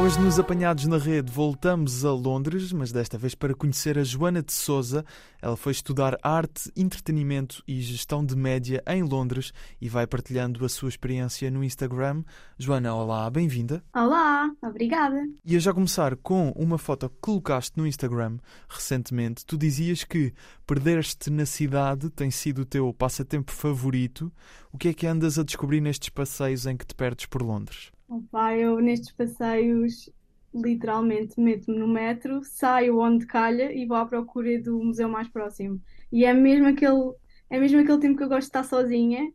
Hoje, 0.00 0.18
nos 0.18 0.38
Apanhados 0.38 0.86
na 0.86 0.96
Rede, 0.96 1.30
voltamos 1.30 2.02
a 2.02 2.10
Londres, 2.10 2.72
mas 2.72 2.90
desta 2.90 3.18
vez 3.18 3.34
para 3.34 3.54
conhecer 3.54 3.98
a 3.98 4.02
Joana 4.02 4.42
de 4.42 4.50
Souza. 4.50 5.04
Ela 5.40 5.54
foi 5.54 5.72
estudar 5.72 6.18
arte, 6.22 6.72
entretenimento 6.74 7.62
e 7.68 7.78
gestão 7.82 8.24
de 8.24 8.34
média 8.34 8.82
em 8.86 9.02
Londres 9.02 9.52
e 9.80 9.90
vai 9.90 10.06
partilhando 10.06 10.64
a 10.64 10.68
sua 10.68 10.88
experiência 10.88 11.50
no 11.50 11.62
Instagram. 11.62 12.24
Joana, 12.58 12.94
olá, 12.94 13.28
bem-vinda. 13.28 13.84
Olá, 13.94 14.50
obrigada. 14.62 15.28
E 15.44 15.56
a 15.56 15.58
já 15.58 15.74
começar 15.74 16.16
com 16.16 16.48
uma 16.56 16.78
foto 16.78 17.10
que 17.10 17.16
colocaste 17.20 17.76
no 17.76 17.86
Instagram 17.86 18.38
recentemente, 18.70 19.44
tu 19.44 19.58
dizias 19.58 20.04
que 20.04 20.32
perder-te 20.66 21.28
na 21.28 21.44
cidade 21.44 22.08
tem 22.08 22.30
sido 22.30 22.62
o 22.62 22.66
teu 22.66 22.92
passatempo 22.94 23.52
favorito. 23.52 24.32
O 24.72 24.78
que 24.78 24.88
é 24.88 24.94
que 24.94 25.06
andas 25.06 25.38
a 25.38 25.44
descobrir 25.44 25.82
nestes 25.82 26.08
passeios 26.08 26.64
em 26.66 26.78
que 26.78 26.86
te 26.86 26.94
perdes 26.94 27.26
por 27.26 27.42
Londres? 27.42 27.91
Opa, 28.12 28.54
eu 28.54 28.78
nestes 28.78 29.10
passeios 29.10 30.10
literalmente 30.54 31.40
meto-me 31.40 31.78
no 31.78 31.88
metro, 31.88 32.42
saio 32.44 32.98
onde 33.00 33.24
calha 33.24 33.72
e 33.72 33.86
vou 33.86 33.96
à 33.96 34.04
procura 34.04 34.60
do 34.60 34.78
museu 34.84 35.08
mais 35.08 35.28
próximo. 35.28 35.80
E 36.12 36.26
é 36.26 36.34
mesmo 36.34 36.66
aquele, 36.66 37.14
é 37.48 37.58
mesmo 37.58 37.80
aquele 37.80 37.98
tempo 38.00 38.18
que 38.18 38.22
eu 38.22 38.28
gosto 38.28 38.40
de 38.40 38.46
estar 38.48 38.64
sozinha. 38.64 39.32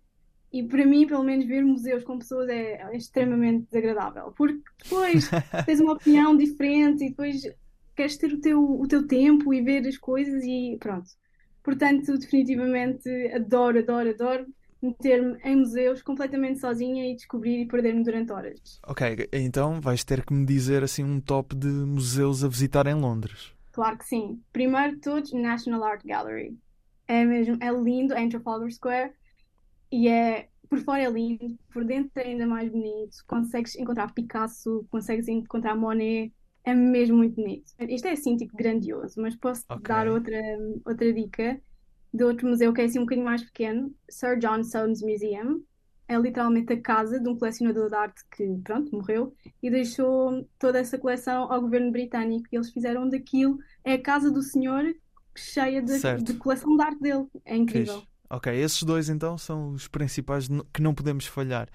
E 0.54 0.62
para 0.62 0.86
mim, 0.86 1.08
pelo 1.08 1.24
menos, 1.24 1.48
ver 1.48 1.66
museus 1.66 2.04
com 2.04 2.20
pessoas 2.20 2.50
é, 2.50 2.80
é 2.84 2.96
extremamente 2.96 3.66
desagradável, 3.66 4.32
porque 4.38 4.62
depois 4.84 5.28
tens 5.66 5.80
uma 5.80 5.94
opinião 5.94 6.38
diferente 6.38 7.04
e 7.04 7.10
depois 7.10 7.42
queres 7.96 8.16
ter 8.16 8.32
o 8.32 8.40
teu, 8.40 8.64
o 8.64 8.88
teu 8.88 9.08
tempo 9.08 9.52
e 9.56 9.60
ver 9.60 9.88
as 9.88 9.98
coisas 9.98 10.44
e 10.44 10.78
pronto. 10.80 11.10
Portanto, 11.64 12.16
definitivamente 12.16 13.10
adoro, 13.34 13.80
adoro, 13.80 14.12
adoro 14.12 14.46
meter-me 14.82 15.38
em 15.44 15.56
museus 15.58 16.02
completamente 16.02 16.60
sozinha 16.60 17.10
e 17.12 17.16
descobrir 17.16 17.62
e 17.62 17.68
perder-me 17.68 18.04
durante 18.04 18.32
horas. 18.32 18.82
Ok, 18.84 19.30
então 19.32 19.80
vais 19.80 20.04
ter 20.04 20.26
que 20.26 20.34
me 20.34 20.44
dizer 20.46 20.84
assim 20.84 21.04
um 21.04 21.20
top 21.22 21.56
de 21.56 21.68
museus 21.68 22.44
a 22.44 22.48
visitar 22.48 22.88
em 22.88 22.96
Londres. 22.96 23.54
Claro 23.72 23.98
que 23.98 24.06
sim. 24.06 24.44
Primeiro 24.52 24.96
de 24.96 25.02
todos, 25.02 25.32
National 25.34 25.84
Art 25.84 26.04
Gallery. 26.06 26.58
É 27.08 27.24
mesmo, 27.26 27.58
é 27.62 27.72
lindo, 27.72 28.14
é 28.14 28.22
em 28.22 28.30
Trafalgar 28.30 28.70
Square 28.72 29.14
e 29.92 30.08
é, 30.10 30.50
por 30.70 30.80
fora 30.82 31.04
é 31.04 31.10
lindo, 31.12 31.58
por 31.72 31.86
dentro 31.86 32.12
é 32.18 32.24
ainda 32.28 32.48
mais 32.48 32.72
bonito. 32.72 33.18
Consegues 33.28 33.76
encontrar 33.78 34.14
Picasso, 34.14 34.86
consegues 34.92 35.28
encontrar 35.28 35.76
Monet, 35.76 36.34
é 36.66 36.74
mesmo 36.76 37.18
muito 37.18 37.36
bonito. 37.36 37.72
Isto 37.80 38.08
é 38.08 38.14
assim, 38.14 38.38
tipo, 38.38 38.56
grandioso, 38.58 39.22
mas 39.22 39.36
posso 39.38 39.66
Ok. 39.70 39.90
dar 39.90 40.08
outra, 40.08 40.38
outra 40.86 41.14
dica 41.14 41.62
de 42.18 42.24
outro 42.24 42.48
museu 42.48 42.74
que 42.74 42.82
é 42.82 42.86
assim 42.86 43.00
um 43.00 43.04
bocadinho 43.04 43.26
mais 43.26 43.44
pequeno, 43.44 43.94
Sir 44.10 44.38
John 44.40 44.64
Soane's 44.64 45.02
Museum. 45.02 45.64
É 46.10 46.18
literalmente 46.18 46.72
a 46.72 46.82
casa 46.82 47.20
de 47.20 47.28
um 47.28 47.38
colecionador 47.38 47.90
de 47.90 47.96
arte 47.96 48.22
que, 48.32 48.60
pronto, 48.64 48.96
morreu 48.96 49.36
e 49.62 49.70
deixou 49.70 50.48
toda 50.58 50.80
essa 50.80 50.98
coleção 50.98 51.52
ao 51.52 51.62
governo 51.62 51.92
britânico. 51.92 52.48
E 52.52 52.56
eles 52.56 52.72
fizeram 52.72 53.10
daquilo, 53.10 53.58
é 53.84 53.94
a 53.94 54.02
casa 54.02 54.32
do 54.32 54.42
senhor 54.42 54.86
cheia 55.36 55.82
de, 55.82 56.00
de 56.24 56.34
coleção 56.36 56.76
de 56.78 56.82
arte 56.82 57.02
dele. 57.02 57.28
É 57.44 57.56
incrível. 57.56 57.96
Fixe. 57.96 58.08
Ok, 58.30 58.54
esses 58.54 58.84
dois 58.84 59.10
então 59.10 59.38
são 59.38 59.72
os 59.72 59.88
principais 59.88 60.48
que 60.74 60.82
não 60.82 60.94
podemos 60.96 61.26
falhar. 61.26 61.70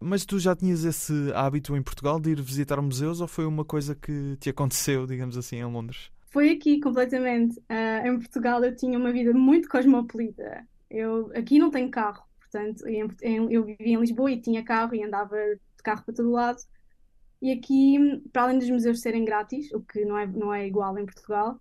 Mas 0.00 0.24
tu 0.24 0.38
já 0.38 0.54
tinhas 0.54 0.84
esse 0.84 1.32
hábito 1.34 1.76
em 1.76 1.82
Portugal 1.82 2.20
de 2.20 2.30
ir 2.30 2.40
visitar 2.40 2.80
museus 2.80 3.20
ou 3.20 3.26
foi 3.26 3.44
uma 3.44 3.64
coisa 3.64 3.94
que 3.94 4.36
te 4.36 4.48
aconteceu, 4.48 5.06
digamos 5.06 5.36
assim, 5.36 5.56
em 5.56 5.64
Londres? 5.64 6.10
Foi 6.38 6.50
aqui 6.50 6.78
completamente. 6.80 7.60
Ah, 7.68 8.06
em 8.06 8.16
Portugal 8.16 8.62
eu 8.62 8.72
tinha 8.76 8.96
uma 8.96 9.12
vida 9.12 9.32
muito 9.34 9.68
cosmopolita. 9.68 10.64
Eu 10.88 11.32
aqui 11.34 11.58
não 11.58 11.68
tenho 11.68 11.90
carro, 11.90 12.22
portanto, 12.38 12.86
em- 12.86 13.08
em- 13.22 13.52
eu 13.52 13.64
vivia 13.64 13.94
em 13.96 14.00
Lisboa 14.00 14.30
e 14.30 14.40
tinha 14.40 14.64
carro 14.64 14.94
e 14.94 15.02
andava 15.02 15.34
de 15.36 15.82
carro 15.82 16.04
para 16.04 16.14
todo 16.14 16.30
lado. 16.30 16.58
E 17.42 17.52
aqui, 17.52 17.98
para 18.32 18.42
além 18.44 18.58
dos 18.58 18.70
museus 18.70 19.00
serem 19.00 19.24
grátis, 19.24 19.72
o 19.72 19.80
que 19.82 20.04
não 20.04 20.18
é, 20.18 20.26
não 20.28 20.54
é 20.54 20.66
igual 20.66 20.98
em 20.98 21.06
Portugal, 21.06 21.60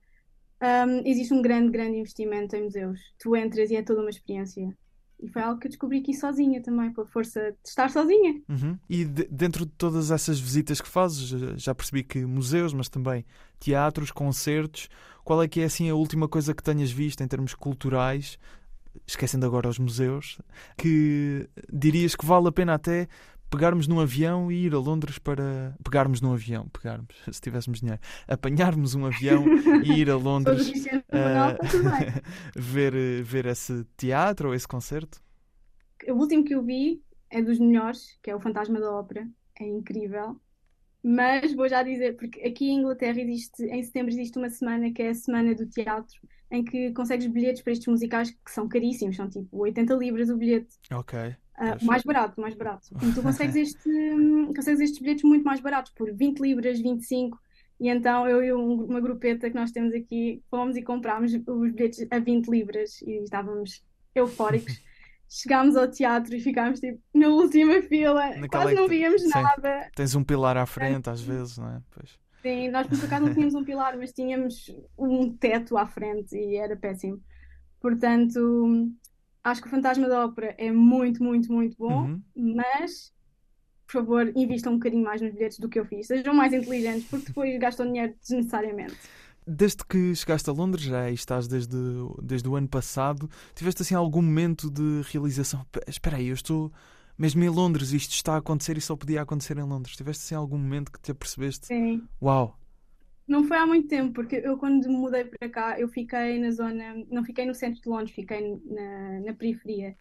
ahm, 0.62 1.02
existe 1.06 1.34
um 1.34 1.42
grande, 1.42 1.72
grande 1.72 1.98
investimento 2.00 2.56
em 2.56 2.66
museus. 2.66 3.00
Tu 3.20 3.36
entras 3.36 3.72
e 3.72 3.78
é 3.78 3.84
toda 3.84 4.02
uma 4.02 4.12
experiência. 4.12 4.78
E 5.20 5.28
foi 5.28 5.42
algo 5.42 5.60
que 5.60 5.66
eu 5.68 5.72
descobri 5.72 5.98
aqui 6.00 6.14
sozinha 6.14 6.62
também, 6.62 6.92
pela 6.94 7.08
força 7.08 7.52
de 7.64 7.70
estar 7.70 7.90
sozinha. 7.90 8.40
Uhum. 8.48 8.78
E 8.88 9.04
de- 9.04 9.28
dentro 9.32 9.66
de 9.66 9.72
todas 9.72 10.12
essas 10.12 10.40
visitas 10.40 10.80
que 10.80 10.88
fazes, 10.88 11.28
já- 11.60 11.74
percebi 11.74 12.04
que 12.04 12.24
museus, 12.26 12.72
mas 12.74 12.88
também 12.88 13.26
teatros, 13.60 14.12
concertos, 14.12 14.90
qual 15.24 15.42
é 15.42 15.48
que 15.48 15.62
é 15.62 15.64
assim 15.66 15.90
a 15.90 15.96
última 15.96 16.28
coisa 16.28 16.54
que 16.54 16.62
tenhas 16.62 16.92
visto 16.92 17.22
em 17.24 17.28
termos 17.28 17.56
culturais, 17.56 18.38
esquecendo 19.08 19.46
agora 19.46 19.68
os 19.70 19.80
museus, 19.80 20.40
que 20.78 21.48
dirias 21.72 22.16
que 22.16 22.26
vale 22.26 22.48
a 22.48 22.52
pena 22.52 22.76
até 22.76 23.08
pegarmos 23.50 23.88
num 23.88 24.00
avião 24.00 24.52
e 24.52 24.66
ir 24.66 24.74
a 24.74 24.80
Londres 24.80 25.18
para 25.18 25.75
pegarmos 25.84 26.22
num 26.22 26.34
avião, 26.34 26.68
pegarmos, 26.69 27.16
se 27.31 27.41
tivéssemos 27.41 27.80
dinheiro, 27.80 28.02
apanharmos 28.28 28.96
um 28.96 29.06
avião 29.06 29.46
e 29.84 30.00
ir 30.00 30.09
a 30.09 30.16
Londres 30.18 30.72
bem. 30.72 32.22
ver, 32.56 33.24
ver 33.24 33.46
esse 33.46 33.86
teatro 33.96 34.50
ou 34.50 34.56
esse 34.56 34.68
concerto? 34.68 35.22
O 36.07 36.13
último 36.13 36.44
que 36.44 36.56
eu 36.56 36.63
vi 36.63 37.02
é 37.30 37.41
dos 37.41 37.59
melhores, 37.59 38.18
que 38.22 38.30
é 38.30 38.36
o 38.36 38.40
Fantasma 38.40 38.80
da 38.80 38.91
Ópera. 38.91 39.28
É 39.59 39.66
incrível. 39.66 40.40
Mas 41.03 41.53
vou 41.53 41.68
já 41.68 41.84
dizer, 41.84 42.16
porque 42.18 42.41
aqui 42.41 42.69
em 42.69 42.80
Inglaterra 42.80 43.19
existe, 43.22 43.63
em 43.63 43.81
setembro 43.84 44.12
existe 44.12 44.38
uma 44.38 44.50
semana 44.50 44.91
que 44.91 45.02
é 45.02 45.09
a 45.09 45.13
Semana 45.13 45.56
do 45.56 45.66
Teatro, 45.66 46.19
em 46.52 46.63
que 46.63 46.91
consegues 46.91 47.28
bilhetes 47.28 47.62
para 47.62 47.74
estes 47.74 47.88
musicais 47.88 48.31
que 48.31 48.52
são 48.52 48.68
caríssimos, 48.68 49.16
são 49.16 49.30
tipo 49.30 49.57
80 49.57 49.94
libras 49.96 50.30
o 50.30 50.38
bilhete. 50.38 50.75
Ok. 50.91 51.36
Pois. 51.57 51.84
mais 51.84 52.03
barato, 52.03 52.40
mais 52.40 52.53
barato. 52.56 52.88
E 53.01 53.12
tu 53.13 53.22
consegues, 53.22 53.56
este, 53.57 53.90
hum, 53.90 54.53
consegues 54.56 54.79
estes 54.79 55.00
bilhetes 55.00 55.23
muito 55.23 55.44
mais 55.44 55.59
baratos, 55.59 55.91
por 55.94 56.12
20 56.13 56.40
libras, 56.40 56.79
25. 56.79 57.38
E 57.79 57.90
então 57.90 58.28
eu 58.28 58.44
e 58.44 58.53
um- 58.53 58.85
uma 58.85 59.00
grupeta 59.01 59.50
que 59.50 59.56
nós 59.56 59.72
temos 59.72 59.94
aqui 59.94 60.41
fomos 60.50 60.75
e 60.78 60.81
comprámos 60.81 61.34
os 61.34 61.72
bilhetes 61.72 62.07
a 62.12 62.19
20 62.19 62.47
libras 62.47 63.01
e 63.01 63.23
estávamos 63.23 63.84
eufóricos. 64.16 64.81
Chegámos 65.29 65.75
ao 65.75 65.88
teatro 65.90 66.34
e 66.35 66.40
ficámos 66.40 66.79
tipo 66.79 67.01
na 67.13 67.28
última 67.28 67.81
fila, 67.81 68.29
Naquela 68.38 68.47
quase 68.63 68.74
não 68.75 68.85
te- 68.88 68.89
víamos 68.95 69.22
sim. 69.22 69.28
nada. 69.29 69.89
Tens 69.95 70.16
um 70.16 70.24
pilar 70.24 70.56
à 70.57 70.66
frente 70.66 71.09
às 71.09 71.22
vezes, 71.22 71.57
não 71.57 71.69
é? 71.69 71.81
Pois. 71.91 72.18
Sim, 72.41 72.69
nós 72.69 72.88
por 72.88 73.03
acaso 73.03 73.25
não 73.25 73.34
tínhamos 73.34 73.53
um 73.56 73.63
pilar, 73.63 73.97
mas 73.97 74.13
tínhamos 74.13 74.74
um 74.97 75.35
teto 75.35 75.75
à 75.78 75.85
frente 75.85 76.34
e 76.35 76.56
era 76.56 76.78
péssimo. 76.78 77.22
Portanto, 77.81 78.89
acho 79.50 79.62
que 79.62 79.68
o 79.68 79.72
Fantasma 79.72 80.08
da 80.08 80.25
Ópera 80.25 80.53
é 80.58 80.72
muito, 80.72 81.24
muito, 81.24 81.52
muito 81.52 81.75
bom. 81.78 82.03
Uhum. 82.06 82.22
mas 82.35 83.12
por 83.85 83.94
favor, 83.94 84.31
invistam 84.35 84.74
um 84.74 84.78
bocadinho 84.78 85.03
mais 85.03 85.22
nos 85.22 85.31
bilhetes 85.34 85.59
do 85.59 85.69
que 85.69 85.80
eu 85.80 85.85
fiz. 85.85 86.08
Sejam 86.08 86.34
mais 86.34 86.52
inteligentes, 86.53 87.06
porque 87.09 87.28
depois 87.28 87.57
gastam 87.57 87.86
dinheiro 87.86 88.13
desnecessariamente. 88.22 88.97
Desde 89.47 89.78
que 89.86 90.13
chegaste 90.13 90.50
a 90.50 90.53
Londres, 90.53 90.84
já 90.84 91.09
estás 91.09 91.47
desde, 91.47 91.78
desde 92.22 92.50
o 92.50 92.56
ano 92.57 92.68
passado, 92.68 93.30
tiveste 93.56 93.81
assim 93.84 93.96
algum 93.96 94.22
momento 94.22 94.69
de 94.69 95.02
realização? 95.09 95.66
"P- 95.72 95.80
Espera 95.88 96.18
aí, 96.18 96.28
eu 96.28 96.34
estou 96.34 96.69
mesmo 97.18 97.41
em 97.41 97.50
Londres, 97.50 97.94
isto 97.94 98.12
está 98.12 98.34
a 98.34 98.38
acontecer 98.40 98.78
e 98.78 98.81
só 98.81 98.94
podia 98.97 99.22
acontecer 99.22 99.57
em 99.57 99.63
Londres. 99.63 99.96
Tiveste 99.96 100.24
assim 100.25 100.36
algum 100.36 100.57
momento 100.57 100.91
que 100.91 101.00
te 101.00 101.12
apercebeste? 101.12 101.68
Sim. 101.68 102.03
Uau! 102.22 102.59
Não 103.28 103.44
foi 103.44 103.58
há 103.58 103.66
muito 103.66 103.88
tempo, 103.90 104.14
porque 104.14 104.38
eu 104.38 104.58
quando 104.58 104.88
me 104.88 104.96
mudei 104.96 105.26
para 105.26 105.50
cá, 105.50 105.80
eu 105.80 105.90
fiquei 105.90 106.40
na 106.40 106.50
zona, 106.52 106.96
não 107.10 107.24
fiquei 107.26 107.46
no 107.46 107.54
centro 107.54 107.82
de 107.82 107.90
Londres, 107.90 108.12
fiquei 108.16 108.58
na, 108.66 109.20
na 109.22 109.34
periferia. 109.34 109.98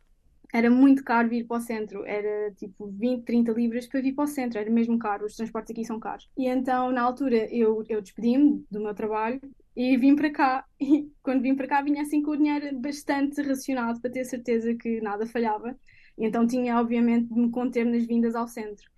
Era 0.54 0.70
muito 0.70 1.04
caro 1.04 1.28
vir 1.28 1.46
para 1.46 1.58
o 1.58 1.60
centro, 1.60 2.04
era 2.06 2.52
tipo 2.54 2.88
20, 2.92 3.24
30 3.24 3.52
libras 3.52 3.86
para 3.88 4.00
vir 4.00 4.14
para 4.14 4.24
o 4.24 4.28
centro, 4.28 4.58
era 4.60 4.70
mesmo 4.70 4.98
caro, 4.98 5.26
os 5.26 5.36
transportes 5.36 5.72
aqui 5.72 5.84
são 5.84 6.00
caros. 6.00 6.28
E 6.38 6.46
então, 6.48 6.92
na 6.92 7.02
altura, 7.02 7.36
eu, 7.54 7.84
eu 7.88 8.00
despedi-me 8.02 8.64
do 8.70 8.80
meu 8.80 8.94
trabalho 8.94 9.40
e 9.76 9.96
vim 9.96 10.16
para 10.16 10.30
cá. 10.32 10.64
E 10.80 11.10
quando 11.22 11.42
vim 11.42 11.54
para 11.56 11.66
cá, 11.68 11.82
vinha 11.82 12.02
assim 12.02 12.22
com 12.22 12.32
o 12.32 12.36
dinheiro 12.36 12.78
bastante 12.80 13.42
racionado 13.42 14.00
para 14.00 14.10
ter 14.10 14.24
certeza 14.24 14.74
que 14.74 15.00
nada 15.00 15.26
falhava. 15.26 15.76
E 16.18 16.24
então 16.26 16.46
tinha, 16.46 16.78
obviamente, 16.80 17.28
de 17.32 17.40
me 17.40 17.50
conter 17.50 17.84
nas 17.84 18.06
vindas 18.06 18.34
ao 18.36 18.46
centro. 18.48 18.88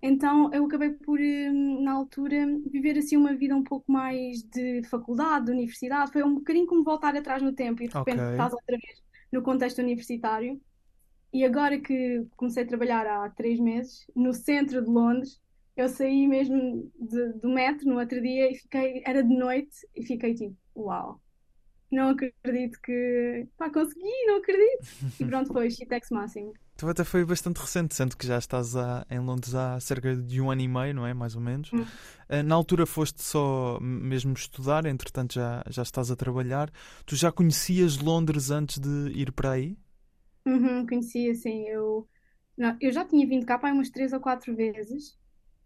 Então 0.00 0.52
eu 0.54 0.64
acabei 0.66 0.90
por, 0.92 1.18
hum, 1.20 1.82
na 1.82 1.92
altura, 1.92 2.46
viver 2.70 2.98
assim 2.98 3.16
uma 3.16 3.34
vida 3.34 3.56
um 3.56 3.64
pouco 3.64 3.90
mais 3.90 4.42
de 4.44 4.82
faculdade, 4.88 5.46
de 5.46 5.52
universidade. 5.52 6.12
Foi 6.12 6.22
um 6.22 6.36
bocadinho 6.36 6.66
como 6.66 6.84
voltar 6.84 7.16
atrás 7.16 7.42
no 7.42 7.52
tempo 7.54 7.82
e 7.82 7.88
de 7.88 7.94
repente 7.94 8.22
Ok. 8.22 8.30
estás 8.30 8.52
outra 8.52 8.76
vez 8.78 9.02
no 9.32 9.42
contexto 9.42 9.78
universitário. 9.80 10.60
E 11.32 11.44
agora 11.44 11.80
que 11.80 12.26
comecei 12.36 12.62
a 12.64 12.66
trabalhar 12.66 13.06
há 13.06 13.30
três 13.30 13.60
meses, 13.60 14.06
no 14.16 14.32
centro 14.32 14.82
de 14.82 14.90
Londres, 14.90 15.40
eu 15.76 15.88
saí 15.88 16.26
mesmo 16.26 16.90
de- 16.98 17.32
do 17.34 17.48
metro 17.50 17.86
no 17.88 17.98
outro 17.98 18.20
dia 18.22 18.50
e 18.50 18.56
fiquei, 18.56 19.02
era 19.06 19.22
de 19.22 19.34
noite 19.36 19.76
e 19.94 20.04
fiquei 20.06 20.34
tipo, 20.34 20.56
uau, 20.76 21.20
não 21.90 22.10
acredito 22.10 22.78
que, 22.82 23.48
pá, 23.56 23.70
consegui, 23.70 24.26
não 24.26 24.38
acredito. 24.38 24.86
E 25.20 25.24
pronto, 25.26 25.52
foi 25.52 25.70
Shitex 25.70 26.10
máximo. 26.10 26.58
Então 26.78 26.88
até 26.88 27.02
foi 27.02 27.24
bastante 27.24 27.56
recente, 27.58 27.92
sendo 27.92 28.16
que 28.16 28.24
já 28.24 28.38
estás 28.38 28.72
em 29.10 29.18
Londres 29.18 29.52
há 29.52 29.80
cerca 29.80 30.14
de 30.14 30.40
um 30.40 30.48
ano 30.48 30.60
e 30.60 30.68
meio, 30.68 30.94
não 30.94 31.04
é? 31.04 31.12
Mais 31.12 31.34
ou 31.34 31.40
menos. 31.40 31.72
Hum. 31.72 31.84
Ah, 32.28 32.40
Na 32.44 32.54
altura 32.54 32.86
foste 32.86 33.20
só 33.20 33.80
mesmo 33.80 34.32
estudar, 34.34 34.86
entretanto 34.86 35.34
já, 35.34 35.64
já 35.68 35.82
estás 35.82 36.08
a 36.08 36.14
trabalhar. 36.14 36.70
Tu 37.04 37.16
já 37.16 37.32
conhecias 37.32 37.98
Londres 37.98 38.52
antes 38.52 38.78
de 38.78 39.10
ir 39.10 39.32
para 39.32 39.50
aí? 39.52 39.76
Uhum, 40.46 40.86
conhecia, 40.86 41.34
sim. 41.34 41.64
Eu, 41.68 42.08
não, 42.56 42.76
eu 42.80 42.92
já 42.92 43.04
tinha 43.04 43.26
vindo 43.26 43.46
cá 43.46 43.58
para 43.58 43.68
aí 43.70 43.74
umas 43.74 43.90
três 43.90 44.12
ou 44.12 44.20
quatro 44.20 44.54
vezes. 44.56 45.16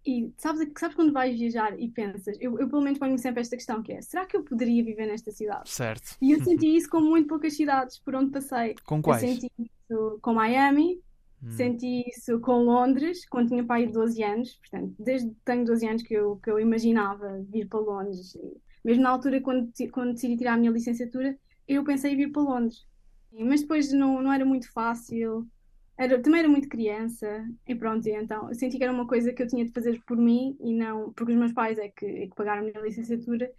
E 0.07 0.33
sabes, 0.39 0.69
sabes 0.79 0.97
quando 0.97 1.13
vais 1.13 1.39
viajar 1.39 1.79
e 1.79 1.89
pensas, 1.91 2.37
eu, 2.41 2.59
eu 2.59 2.69
pelo 2.69 2.83
menos 2.83 2.99
ponho-me 2.99 3.19
sempre 3.19 3.41
esta 3.41 3.57
questão 3.57 3.83
que 3.83 3.93
é, 3.93 4.03
será 4.03 4.27
que 4.27 4.37
eu 4.37 4.43
poderia 4.45 4.85
viver 4.85 5.07
nesta 5.07 5.31
cidade? 5.31 5.71
Certo. 5.71 6.19
E 6.21 6.33
eu 6.33 6.41
senti 6.43 6.77
isso 6.77 6.91
com 6.91 7.01
muito 7.01 7.29
poucas 7.29 7.55
cidades 7.57 7.99
por 8.01 8.15
onde 8.17 8.33
passei. 8.33 8.81
Com 8.85 9.03
Eu 9.05 9.15
quais? 9.15 9.15
senti 9.15 9.49
isso 9.93 10.19
com 10.21 10.35
Miami, 10.35 11.01
Hum. 11.43 11.51
senti 11.51 12.05
isso 12.09 12.39
com 12.41 12.63
Londres, 12.63 13.27
quando 13.29 13.49
tinha 13.49 13.65
pai 13.65 13.87
de 13.87 13.93
12 13.93 14.23
anos. 14.23 14.55
Portanto, 14.55 14.95
desde 14.99 15.29
que 15.31 15.37
tenho 15.45 15.65
12 15.65 15.87
anos 15.87 16.03
que 16.03 16.15
eu, 16.15 16.37
que 16.37 16.51
eu 16.51 16.61
imaginava 16.61 17.43
vir 17.51 17.67
para 17.69 17.81
Londres. 17.81 18.37
Mesmo 18.85 19.03
na 19.03 19.11
altura, 19.11 19.41
quando, 19.41 19.73
quando 19.91 20.15
decidi 20.15 20.37
tirar 20.37 20.55
a 20.55 20.57
minha 20.57 20.71
licenciatura, 20.71 21.37
eu 21.67 21.85
pensei 21.85 22.13
em 22.13 22.17
vir 22.17 22.31
para 22.33 22.43
Londres. 22.43 22.87
Mas 23.33 23.63
depois 23.63 23.93
não, 23.93 24.23
não 24.23 24.33
era 24.33 24.45
muito 24.45 24.71
fácil. 24.73 25.49
Era, 25.97 26.21
também 26.21 26.41
era 26.41 26.49
muito 26.49 26.69
criança. 26.69 27.45
E 27.67 27.75
pronto, 27.75 28.07
e 28.07 28.13
então 28.13 28.49
eu 28.49 28.55
senti 28.55 28.79
que 28.79 28.85
era 28.85 28.93
uma 28.93 29.07
coisa 29.07 29.33
que 29.33 29.43
eu 29.43 29.47
tinha 29.47 29.65
de 29.65 29.73
fazer 29.73 30.01
por 30.07 30.17
mim 30.17 30.57
e 30.61 30.73
não. 30.75 31.13
Porque 31.13 31.33
os 31.33 31.39
meus 31.39 31.53
pais 31.53 31.79
é 31.79 31.89
que, 31.89 32.07
é 32.07 32.27
que 32.27 32.35
pagaram 32.35 32.63
a 32.63 32.65
minha 32.65 32.81
licenciatura. 32.81 33.51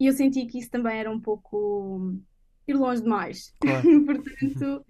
E 0.00 0.06
eu 0.06 0.12
senti 0.12 0.46
que 0.46 0.58
isso 0.58 0.70
também 0.70 0.98
era 0.98 1.10
um 1.10 1.20
pouco 1.20 2.14
ir 2.66 2.74
longe 2.74 3.02
demais. 3.02 3.54
Claro. 3.60 3.82
Portanto, 4.06 4.84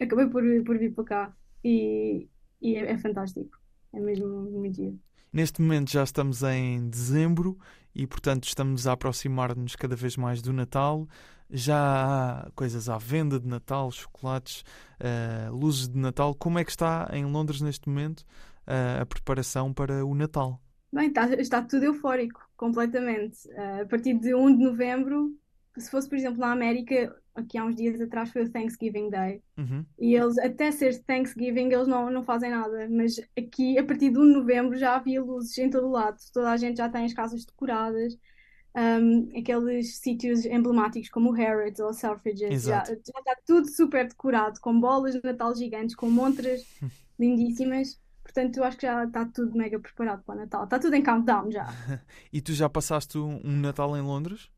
acabei 0.00 0.26
por, 0.26 0.42
por 0.64 0.78
vir 0.78 0.94
para 0.94 1.04
cá 1.04 1.36
e, 1.62 2.28
e 2.60 2.76
é, 2.76 2.92
é 2.92 2.98
fantástico. 2.98 3.58
É 3.92 4.00
mesmo 4.00 4.26
muito 4.50 4.76
giro. 4.76 4.98
Neste 5.32 5.60
momento 5.60 5.90
já 5.90 6.04
estamos 6.04 6.42
em 6.42 6.88
dezembro 6.88 7.58
e, 7.94 8.06
portanto, 8.06 8.44
estamos 8.44 8.86
a 8.86 8.92
aproximar-nos 8.92 9.76
cada 9.76 9.96
vez 9.96 10.16
mais 10.16 10.42
do 10.42 10.52
Natal. 10.52 11.08
Já 11.50 11.76
há 11.76 12.50
coisas 12.54 12.88
à 12.88 12.98
venda 12.98 13.38
de 13.38 13.46
Natal, 13.46 13.90
chocolates, 13.90 14.64
eh, 14.98 15.48
luzes 15.50 15.88
de 15.88 15.98
Natal. 15.98 16.34
Como 16.34 16.58
é 16.58 16.64
que 16.64 16.70
está 16.70 17.08
em 17.12 17.24
Londres 17.24 17.60
neste 17.60 17.88
momento 17.88 18.24
eh, 18.66 18.98
a 19.00 19.06
preparação 19.06 19.72
para 19.72 20.04
o 20.04 20.14
Natal? 20.14 20.60
Bem, 20.92 21.08
está, 21.08 21.26
está 21.34 21.62
tudo 21.62 21.84
eufórico, 21.84 22.40
completamente. 22.56 23.50
Ah, 23.56 23.80
a 23.82 23.86
partir 23.86 24.14
de 24.14 24.34
1 24.34 24.56
de 24.56 24.62
novembro, 24.62 25.36
se 25.76 25.90
fosse, 25.90 26.08
por 26.08 26.16
exemplo, 26.16 26.38
na 26.38 26.52
América, 26.52 27.14
aqui 27.34 27.58
há 27.58 27.64
uns 27.64 27.74
dias 27.74 28.00
atrás 28.00 28.30
foi 28.30 28.44
o 28.44 28.50
Thanksgiving 28.50 29.10
Day. 29.10 29.42
Uhum. 29.58 29.84
E 29.98 30.14
eles, 30.14 30.38
até 30.38 30.70
ser 30.70 31.02
Thanksgiving, 31.02 31.72
eles 31.72 31.88
não, 31.88 32.10
não 32.10 32.22
fazem 32.22 32.50
nada. 32.50 32.88
Mas 32.88 33.20
aqui, 33.36 33.78
a 33.78 33.84
partir 33.84 34.10
de 34.10 34.18
1 34.18 34.26
de 34.26 34.32
novembro, 34.34 34.78
já 34.78 34.96
havia 34.96 35.22
luzes 35.22 35.56
em 35.58 35.68
todo 35.68 35.88
o 35.88 35.90
lado. 35.90 36.16
Toda 36.32 36.50
a 36.50 36.56
gente 36.56 36.76
já 36.76 36.88
tem 36.88 37.04
as 37.04 37.12
casas 37.12 37.44
decoradas. 37.44 38.16
Um, 38.76 39.30
aqueles 39.38 39.98
sítios 39.98 40.44
emblemáticos 40.44 41.08
como 41.08 41.30
o 41.30 41.32
Harrods 41.32 41.80
ou 41.80 41.90
o 41.90 41.92
Selfridges. 41.92 42.64
Já, 42.64 42.84
já 42.84 42.94
está 42.94 43.36
tudo 43.46 43.68
super 43.68 44.08
decorado, 44.08 44.58
com 44.60 44.78
bolas 44.80 45.14
de 45.14 45.20
Natal 45.22 45.54
gigantes, 45.54 45.94
com 45.94 46.10
montras 46.10 46.62
lindíssimas. 47.18 48.00
Portanto, 48.22 48.56
eu 48.56 48.64
acho 48.64 48.76
que 48.76 48.86
já 48.86 49.04
está 49.04 49.24
tudo 49.26 49.56
mega 49.56 49.78
preparado 49.78 50.24
para 50.24 50.34
o 50.34 50.38
Natal. 50.38 50.64
Está 50.64 50.78
tudo 50.78 50.94
em 50.94 51.02
countdown 51.02 51.50
já. 51.50 51.66
E 52.32 52.40
tu 52.40 52.52
já 52.52 52.68
passaste 52.68 53.16
um 53.16 53.40
Natal 53.60 53.96
em 53.96 54.00
Londres? 54.00 54.50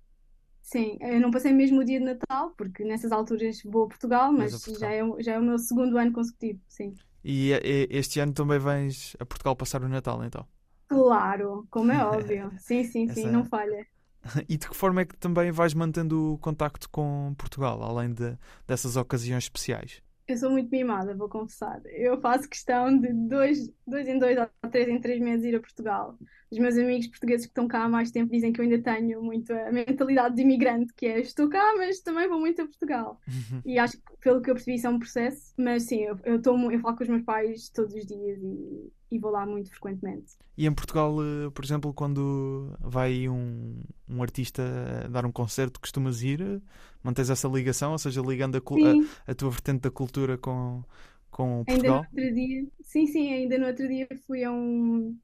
Sim, 0.67 0.99
eu 1.01 1.19
não 1.21 1.31
passei 1.31 1.53
mesmo 1.53 1.81
o 1.81 1.85
dia 1.85 1.99
de 1.99 2.05
Natal, 2.05 2.51
porque 2.59 2.85
nessas 2.85 3.11
alturas 3.13 3.63
vou 3.65 3.85
a 3.85 3.89
Portugal, 3.89 4.33
Vais 4.37 4.53
mas 4.53 4.55
a 4.55 4.61
Portugal. 4.61 4.81
já 4.81 4.91
é, 4.93 5.03
o- 5.05 5.21
já 5.23 5.33
é 5.35 5.39
o 5.39 5.43
meu 5.43 5.59
segundo 5.59 5.97
ano 5.97 6.13
consecutivo, 6.13 6.61
sim. 6.69 6.95
E 7.25 7.51
este 7.91 8.21
ano 8.21 8.33
também 8.33 8.59
vens 8.59 9.17
a 9.19 9.27
Portugal 9.27 9.57
passar 9.57 9.83
o 9.83 9.89
Natal, 9.89 10.23
então. 10.25 10.47
Claro, 10.89 11.67
como 11.71 11.93
é 11.93 12.05
óbvio. 12.05 12.53
Sim, 12.59 12.83
sim, 12.85 13.09
sim, 13.09 13.23
Essa- 13.23 13.31
não 13.31 13.45
falha. 13.45 13.87
E 14.49 14.57
de 14.59 14.69
que 14.69 14.75
forma 14.77 15.03
é 15.03 15.05
que 15.07 15.17
também 15.17 15.51
vais 15.53 15.75
mantendo 15.75 16.35
o 16.35 16.39
contacto 16.39 16.89
com 16.91 17.35
Portugal, 17.39 17.83
além 17.83 18.13
de, 18.15 18.37
dessas 18.67 18.97
ocasiões 18.97 19.45
especiais? 19.45 20.03
Eu 20.29 20.37
sou 20.37 20.51
muito 20.51 20.71
mimada, 20.71 21.15
vou 21.15 21.29
confessar. 21.29 21.81
Eu 21.87 22.21
faço 22.21 22.49
questão 22.49 22.99
de 22.99 23.13
dois, 23.13 23.73
dois 23.87 24.09
em 24.09 24.19
dois 24.19 24.37
ou 24.37 24.71
três 24.71 24.89
em 24.89 25.01
três 25.01 25.21
meses 25.21 25.45
ir 25.45 25.55
a 25.55 25.61
Portugal. 25.61 26.19
Os 26.51 26.59
meus 26.59 26.77
amigos 26.77 27.07
portugueses 27.07 27.47
que 27.47 27.51
estão 27.51 27.69
cá 27.69 27.85
há 27.85 27.89
mais 27.89 28.11
tempo 28.11 28.33
dizem 28.33 28.53
que 28.53 28.61
eu 28.61 28.65
ainda 28.65 28.81
tenho 28.83 29.23
muito 29.23 29.53
a 29.53 29.71
mentalidade 29.71 30.35
de 30.35 30.43
imigrante, 30.43 30.93
que 30.95 31.07
é 31.07 31.21
estou 31.21 31.49
cá, 31.49 31.75
mas 31.77 32.01
também 32.01 32.29
vou 32.29 32.41
muito 32.41 32.61
a 32.63 32.67
Portugal. 32.67 33.21
E 33.65 33.79
acho 33.79 33.97
que, 33.99 34.17
pelo 34.21 34.41
que 34.41 34.51
eu 34.51 34.55
percebi, 34.55 34.77
isso 34.77 34.87
é 34.87 34.91
um 34.91 34.99
processo. 34.99 35.55
Mas 35.57 35.85
sim, 35.85 36.03
eu, 36.03 36.19
eu, 36.25 36.43
tomo, 36.43 36.73
eu 36.73 36.81
falo 36.81 36.97
com 36.97 37.03
os 37.05 37.09
meus 37.09 37.23
pais 37.23 37.69
todos 37.69 37.95
os 37.95 38.05
dias 38.05 38.39
e, 38.43 38.93
e 39.11 39.19
vou 39.19 39.31
lá 39.31 39.47
muito 39.47 39.71
frequentemente. 39.71 40.37
E 40.57 40.67
em 40.67 40.73
Portugal, 40.75 41.17
eh, 41.23 41.51
por 41.51 41.65
exemplo, 41.65 41.93
quando 41.93 42.75
vai 42.81 43.29
um, 43.29 43.83
um 44.09 44.23
artista 44.23 44.63
a 45.05 45.09
dar 45.09 45.27
um 45.27 45.33
concerto, 45.33 45.79
costumas 45.81 46.23
ir? 46.23 46.41
eh, 46.41 46.61
Mantens 47.03 47.29
essa 47.31 47.47
ligação, 47.49 47.93
ou 47.93 47.99
seja, 47.99 48.23
ligando 48.23 48.57
a, 48.57 48.61
Sim, 48.73 49.17
a, 49.29 49.33
a 49.33 49.35
tua 49.35 49.51
vertente 49.51 49.83
da 49.83 49.91
cultura 49.91 50.39
com, 50.39 50.83
com 51.31 51.65
ainda 51.67 51.91
no 51.91 51.97
Portugal? 51.97 52.11
outro 52.11 52.35
dia, 52.35 52.67
sim, 52.83 53.07
sim, 53.07 53.33
ainda 53.33 53.59
no 53.59 53.67
outro 53.67 53.87
dia 53.89 54.09
fui 54.27 54.45
a 54.45 54.53
um, 54.53 55.19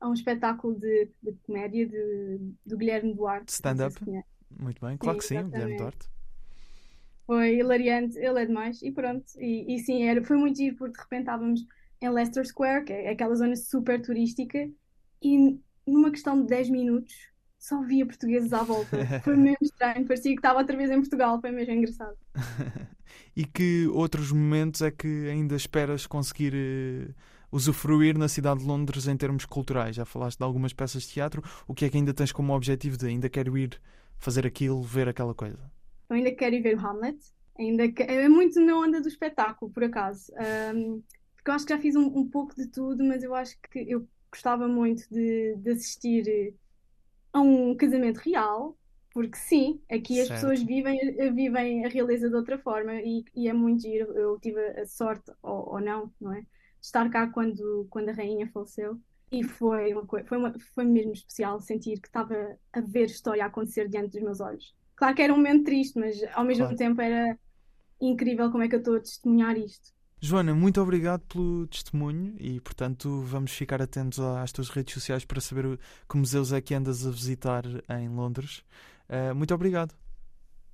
a 0.00 0.08
um 0.08 0.14
espetáculo 0.14 0.76
de, 0.78 1.10
de 1.22 1.32
comédia 1.44 1.88
de, 1.88 2.38
do 2.66 2.78
Guilherme 2.78 3.14
Duarte. 3.14 3.52
Stand-up? 3.56 4.00
se. 4.04 4.24
Muito 4.50 4.84
bem, 4.84 4.98
claro 4.98 5.16
que 5.18 5.24
sim, 5.24 5.42
o 5.44 5.50
Guilherme 5.50 5.76
exatamente. 5.76 5.76
Duarte. 5.76 6.08
Foi 7.26 7.56
hilariante, 7.58 8.18
ele 8.18 8.42
é 8.42 8.46
demais, 8.46 8.82
e 8.82 8.90
pronto. 8.92 9.24
E, 9.38 9.74
e 9.74 9.78
sim, 9.80 10.02
era, 10.04 10.22
foi 10.24 10.36
muito 10.36 10.56
giro, 10.58 10.76
porque 10.76 10.94
de 10.96 11.00
repente 11.02 11.20
estávamos 11.22 11.60
em 12.04 12.10
Leicester 12.10 12.44
Square, 12.46 12.84
que 12.84 12.92
é 12.92 13.10
aquela 13.10 13.34
zona 13.34 13.56
super 13.56 14.00
turística, 14.02 14.68
e 15.22 15.58
numa 15.86 16.10
questão 16.10 16.40
de 16.40 16.46
10 16.48 16.68
minutos 16.70 17.14
só 17.58 17.80
via 17.82 18.04
portugueses 18.04 18.52
à 18.52 18.62
volta. 18.62 18.96
Foi 19.22 19.36
mesmo 19.36 19.58
estranho, 19.62 20.06
parecia 20.06 20.32
que 20.32 20.38
estava 20.38 20.58
outra 20.58 20.76
vez 20.76 20.90
em 20.90 21.00
Portugal, 21.00 21.40
foi 21.40 21.50
mesmo 21.50 21.72
engraçado. 21.74 22.16
E 23.34 23.44
que 23.46 23.86
outros 23.88 24.30
momentos 24.30 24.82
é 24.82 24.90
que 24.90 25.28
ainda 25.28 25.54
esperas 25.56 26.06
conseguir 26.06 26.52
eh, 26.54 27.14
usufruir 27.50 28.18
na 28.18 28.28
cidade 28.28 28.60
de 28.60 28.66
Londres 28.66 29.06
em 29.08 29.16
termos 29.16 29.46
culturais? 29.46 29.96
Já 29.96 30.04
falaste 30.04 30.38
de 30.38 30.44
algumas 30.44 30.72
peças 30.74 31.02
de 31.04 31.08
teatro, 31.08 31.42
o 31.66 31.74
que 31.74 31.84
é 31.86 31.88
que 31.88 31.96
ainda 31.96 32.12
tens 32.12 32.30
como 32.30 32.54
objetivo 32.54 32.96
de 32.98 33.06
ainda 33.06 33.30
quero 33.30 33.56
ir 33.56 33.80
fazer 34.18 34.46
aquilo, 34.46 34.82
ver 34.82 35.08
aquela 35.08 35.34
coisa? 35.34 35.58
Eu 36.10 36.16
ainda 36.16 36.30
quero 36.34 36.54
ir 36.54 36.60
ver 36.60 36.76
o 36.76 36.80
Hamlet, 36.86 37.18
ainda 37.58 37.90
que- 37.90 38.02
é 38.02 38.28
muito 38.28 38.60
na 38.60 38.76
onda 38.76 39.00
do 39.00 39.08
espetáculo, 39.08 39.70
por 39.72 39.84
acaso. 39.84 40.30
Ahm, 40.36 41.00
porque 41.42 41.50
eu 41.50 41.54
acho 41.54 41.66
que 41.66 41.74
já 41.74 41.80
fiz 41.80 41.96
um, 41.96 42.06
um 42.18 42.28
pouco 42.30 42.54
de 42.56 42.68
tudo, 42.68 43.04
mas 43.04 43.22
eu 43.24 43.34
acho 43.34 43.58
que 43.70 43.80
eu 43.90 44.08
gostava 44.30 44.68
muito 44.68 45.08
de, 45.10 45.56
de 45.56 45.70
assistir 45.72 46.28
eh, 46.28 46.54
a 47.32 47.40
um 47.40 47.76
casamento 47.76 48.18
real, 48.18 48.78
porque 49.12 49.36
sim, 49.38 49.82
aqui 49.90 50.20
as 50.20 50.30
Certo. 50.30 50.30
pessoas 50.30 50.62
vivem, 50.62 50.98
eh, 51.20 51.30
vivem 51.30 51.84
a 51.84 51.88
realeza 51.88 52.28
de 52.30 52.36
outra 52.36 52.58
forma 52.58 52.94
e, 52.96 53.24
e 53.34 53.48
é 53.48 53.52
muito 53.52 53.82
giro. 53.82 54.12
Eu 54.16 54.38
tive 54.40 54.60
a 54.80 54.86
sorte, 54.86 55.32
ou, 55.42 55.74
ou 55.74 55.80
não, 55.80 56.12
não 56.20 56.32
é? 56.34 56.40
De 56.42 56.48
estar 56.82 57.08
cá 57.10 57.28
quando, 57.28 57.86
quando 57.90 58.08
a 58.10 58.12
rainha 58.12 58.50
faleceu. 58.52 59.00
E 59.30 59.42
foi 59.44 59.92
uma 59.94 60.06
coisa, 60.06 60.26
foi, 60.28 60.38
uma, 60.38 60.54
foi 60.74 60.84
mesmo 60.84 61.12
especial 61.12 61.60
sentir 61.60 62.00
que 62.00 62.08
estava 62.08 62.58
a 62.72 62.80
ver 62.80 63.06
história 63.06 63.44
acontecer 63.46 63.88
diante 63.88 64.12
dos 64.12 64.22
meus 64.22 64.40
olhos. 64.40 64.74
Claro 64.96 65.14
que 65.16 65.22
era 65.22 65.32
um 65.32 65.36
momento 65.36 65.64
triste, 65.64 65.98
mas 65.98 66.22
ao 66.34 66.44
mesmo 66.44 66.66
Claro. 66.66 66.76
tempo 66.76 67.00
era 67.00 67.38
incrível 68.00 68.50
como 68.50 68.64
é 68.64 68.68
que 68.68 68.74
eu 68.76 68.80
estou 68.80 68.96
a 68.96 69.00
testemunhar 69.00 69.56
isto. 69.58 69.92
Joana, 70.24 70.54
muito 70.54 70.80
obrigado 70.80 71.22
pelo 71.22 71.66
testemunho 71.66 72.36
e, 72.38 72.60
portanto, 72.60 73.22
vamos 73.22 73.50
ficar 73.50 73.82
atentos 73.82 74.20
às 74.20 74.52
tuas 74.52 74.68
redes 74.68 74.94
sociais 74.94 75.24
para 75.24 75.40
saber 75.40 75.76
que 76.08 76.16
museus 76.16 76.52
é 76.52 76.60
que 76.60 76.72
andas 76.76 77.04
a 77.04 77.10
visitar 77.10 77.64
em 77.98 78.08
Londres. 78.08 78.62
Eh, 79.08 79.32
muito 79.32 79.52
obrigado. 79.52 79.92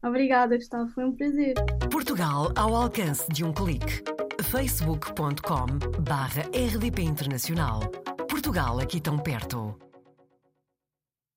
Obrigada, 0.02 0.54
Gustavo, 0.54 0.90
foi 0.90 1.02
um 1.06 1.16
prazer. 1.16 1.54
Portugal 1.90 2.52
ao 2.54 2.76
alcance 2.76 3.26
de 3.32 3.42
um 3.42 3.50
clique. 3.50 4.02
facebook.com 4.42 5.66
barra 6.02 6.42
rdp 6.52 7.02
internacional. 7.02 7.80
Portugal 8.28 8.78
aqui 8.78 9.00
tão 9.00 9.18
perto. 9.18 9.87